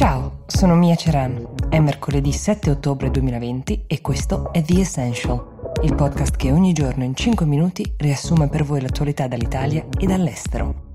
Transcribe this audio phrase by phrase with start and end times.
[0.00, 1.46] Ciao, sono Mia Ceran.
[1.68, 7.04] È mercoledì 7 ottobre 2020 e questo è The Essential, il podcast che ogni giorno
[7.04, 10.89] in 5 minuti riassume per voi l'attualità dall'Italia e dall'estero.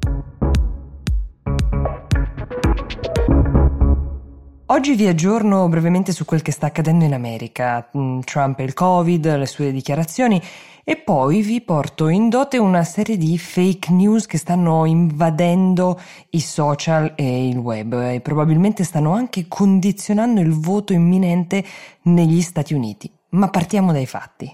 [4.70, 8.74] Oggi vi aggiorno brevemente su quel che sta accadendo in America, mm, Trump e il
[8.74, 10.42] Covid, le sue dichiarazioni
[10.84, 16.40] e poi vi porto in dote una serie di fake news che stanno invadendo i
[16.40, 21.64] social e il web e probabilmente stanno anche condizionando il voto imminente
[22.04, 23.12] negli Stati Uniti.
[23.30, 24.52] Ma partiamo dai fatti.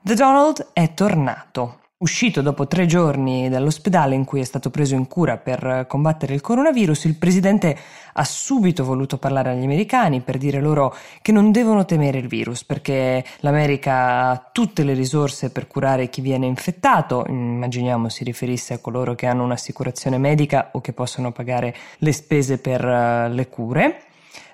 [0.00, 1.80] The Donald è tornato.
[2.04, 6.42] Uscito dopo tre giorni dall'ospedale in cui è stato preso in cura per combattere il
[6.42, 7.74] coronavirus, il presidente
[8.12, 12.62] ha subito voluto parlare agli americani per dire loro che non devono temere il virus
[12.62, 18.78] perché l'America ha tutte le risorse per curare chi viene infettato, immaginiamo si riferisse a
[18.80, 24.02] coloro che hanno un'assicurazione medica o che possono pagare le spese per uh, le cure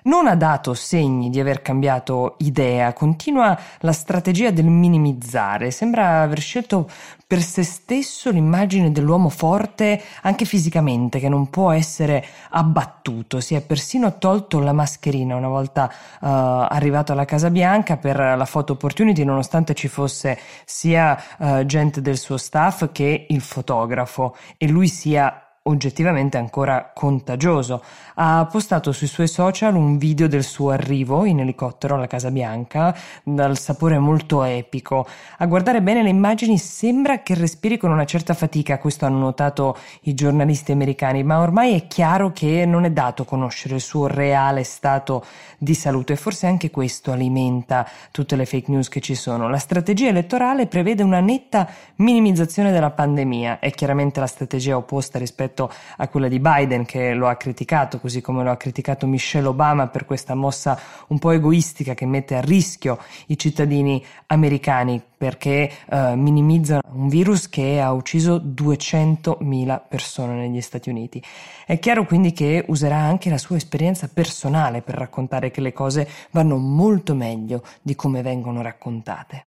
[0.03, 6.39] non ha dato segni di aver cambiato idea, continua la strategia del minimizzare, sembra aver
[6.39, 6.89] scelto
[7.31, 13.61] per se stesso l'immagine dell'uomo forte anche fisicamente, che non può essere abbattuto, si è
[13.61, 19.23] persino tolto la mascherina una volta uh, arrivato alla Casa Bianca per la photo opportunity,
[19.23, 24.35] nonostante ci fosse sia uh, gente del suo staff che il fotografo.
[24.57, 27.83] E lui sia oggettivamente ancora contagioso.
[28.15, 32.95] Ha postato sui suoi social un video del suo arrivo in elicottero alla Casa Bianca,
[33.23, 35.05] dal sapore molto epico.
[35.37, 39.77] A guardare bene le immagini sembra che respiri con una certa fatica, questo hanno notato
[40.01, 44.63] i giornalisti americani, ma ormai è chiaro che non è dato conoscere il suo reale
[44.63, 45.23] stato
[45.59, 49.47] di salute e forse anche questo alimenta tutte le fake news che ci sono.
[49.47, 55.50] La strategia elettorale prevede una netta minimizzazione della pandemia, è chiaramente la strategia opposta rispetto
[55.51, 59.47] rispetto a quella di Biden che lo ha criticato, così come lo ha criticato Michelle
[59.47, 65.69] Obama per questa mossa un po' egoistica che mette a rischio i cittadini americani perché
[65.87, 71.21] eh, minimizza un virus che ha ucciso 200.000 persone negli Stati Uniti.
[71.65, 76.09] È chiaro quindi che userà anche la sua esperienza personale per raccontare che le cose
[76.31, 79.50] vanno molto meglio di come vengono raccontate.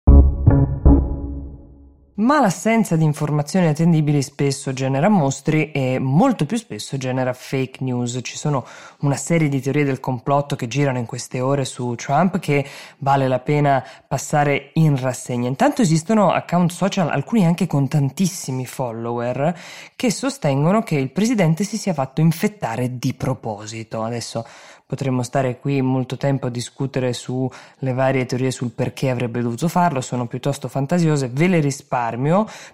[2.20, 8.18] Ma l'assenza di informazioni attendibili spesso genera mostri e molto più spesso genera fake news.
[8.20, 8.66] Ci sono
[9.00, 12.66] una serie di teorie del complotto che girano in queste ore su Trump che
[12.98, 15.48] vale la pena passare in rassegna.
[15.48, 19.58] Intanto esistono account social, alcuni anche con tantissimi follower,
[19.96, 24.02] che sostengono che il presidente si sia fatto infettare di proposito.
[24.02, 24.44] Adesso
[24.90, 30.00] Potremmo stare qui molto tempo a discutere sulle varie teorie sul perché avrebbe dovuto farlo,
[30.00, 32.09] sono piuttosto fantasiose, ve le risparmio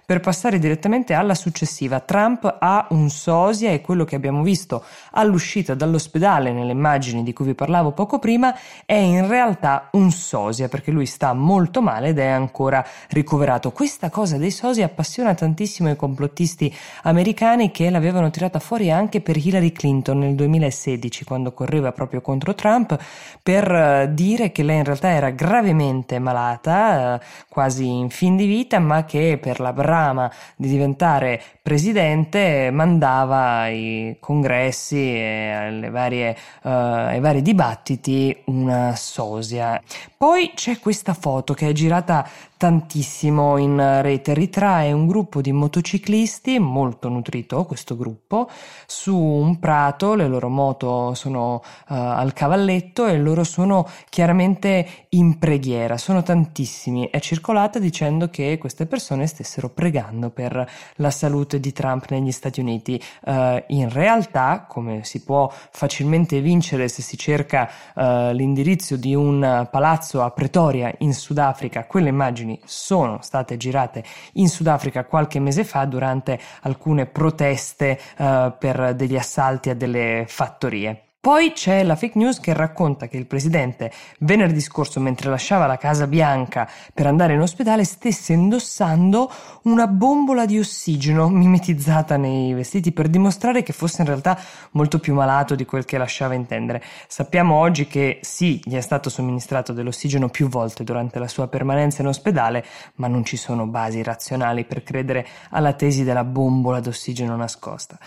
[0.05, 1.99] per passare direttamente alla successiva.
[1.99, 7.45] Trump ha un sosia e quello che abbiamo visto all'uscita dall'ospedale nelle immagini di cui
[7.45, 8.53] vi parlavo poco prima
[8.85, 13.71] è in realtà un sosia perché lui sta molto male ed è ancora ricoverato.
[13.71, 16.73] Questa cosa dei sosia appassiona tantissimo i complottisti
[17.03, 22.21] americani che l'avevano tirata fuori anche per Hillary Clinton nel 2016 quando correva proprio proprio
[22.21, 22.97] contro Trump
[23.41, 28.45] per eh, dire che lei in realtà era gravemente malata, eh, quasi in fin di
[28.45, 36.29] vita, ma che per la brama di diventare presidente mandava ai congressi e alle varie,
[36.63, 39.81] uh, ai vari dibattiti una sosia.
[40.15, 46.57] Poi c'è questa foto che è girata tantissimo in rete, ritrae un gruppo di motociclisti,
[46.57, 48.49] molto nutrito questo gruppo,
[48.87, 55.37] su un prato, le loro moto sono uh, al cavalletto e loro sono chiaramente in
[55.37, 61.71] preghiera, sono tantissimi, è circolata dicendo che queste persone stessero pregando per la salute di
[61.71, 63.01] Trump negli Stati Uniti.
[63.25, 69.67] Uh, in realtà, come si può facilmente vincere se si cerca uh, l'indirizzo di un
[69.71, 74.03] palazzo a Pretoria in Sudafrica, quelle immagini sono state girate
[74.33, 81.06] in Sudafrica qualche mese fa durante alcune proteste uh, per degli assalti a delle fattorie.
[81.27, 85.75] Poi c'è la fake news che racconta che il presidente venerdì scorso, mentre lasciava la
[85.75, 89.29] Casa Bianca per andare in ospedale, stesse indossando
[89.63, 94.39] una bombola di ossigeno mimetizzata nei vestiti per dimostrare che fosse in realtà
[94.71, 96.81] molto più malato di quel che lasciava intendere.
[97.09, 102.03] Sappiamo oggi che sì, gli è stato somministrato dell'ossigeno più volte durante la sua permanenza
[102.03, 102.63] in ospedale,
[102.95, 107.99] ma non ci sono basi razionali per credere alla tesi della bombola d'ossigeno nascosta.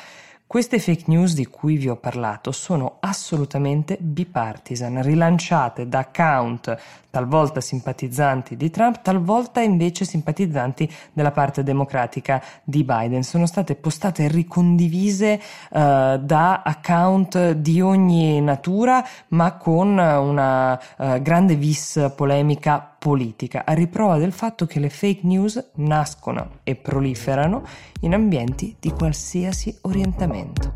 [0.51, 6.77] Queste fake news di cui vi ho parlato sono assolutamente bipartisan, rilanciate da account
[7.09, 13.23] talvolta simpatizzanti di Trump, talvolta invece simpatizzanti della parte democratica di Biden.
[13.23, 21.23] Sono state postate e ricondivise uh, da account di ogni natura, ma con una uh,
[21.23, 27.63] grande vis polemica politica, a riprova del fatto che le fake news nascono e proliferano
[28.01, 30.75] in ambienti di qualsiasi orientamento.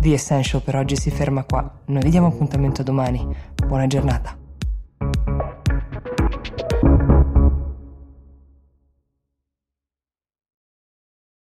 [0.00, 1.80] The Essential per oggi si ferma qua.
[1.86, 3.26] Noi vi diamo appuntamento domani.
[3.66, 4.45] Buona giornata.